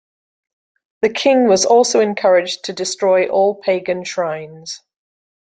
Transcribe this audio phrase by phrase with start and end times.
[1.03, 4.81] The king was also encouraged to destroy all pagan shrines.